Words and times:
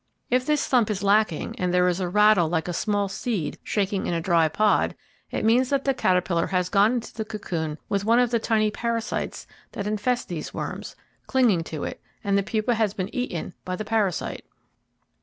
If 0.31 0.47
this 0.47 0.67
thump 0.67 0.89
is 0.89 1.03
lacking, 1.03 1.59
and 1.59 1.71
there 1.71 1.87
is 1.87 1.99
a 1.99 2.09
rattle 2.09 2.49
like 2.49 2.67
a 2.67 2.73
small 2.73 3.07
seed 3.07 3.59
shaking 3.63 4.07
in 4.07 4.15
a 4.15 4.19
dry 4.19 4.47
pod, 4.47 4.95
it 5.29 5.45
means 5.45 5.69
that 5.69 5.85
the 5.85 5.93
caterpillar 5.93 6.47
has 6.47 6.69
gone 6.69 6.93
into 6.93 7.13
the 7.13 7.23
cocoon 7.23 7.77
with 7.87 8.03
one 8.03 8.17
of 8.17 8.31
the 8.31 8.39
tiny 8.39 8.71
parasites 8.71 9.45
that 9.73 9.85
infest 9.85 10.27
these 10.27 10.55
worms, 10.55 10.95
clinging 11.27 11.63
to 11.65 11.83
it, 11.83 12.01
and 12.23 12.35
the 12.35 12.41
pupa 12.41 12.73
has 12.73 12.95
been 12.95 13.13
eaten 13.13 13.53
by 13.63 13.75
the 13.75 13.85
parasite. 13.85 14.43